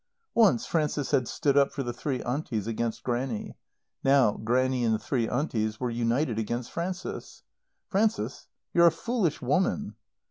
[0.33, 3.55] Once Frances had stood up for the three Aunties, against Grannie;
[4.03, 7.43] now Grannie and the three Aunties were united against Frances.
[7.87, 9.93] "Frances, you're a foolish woman."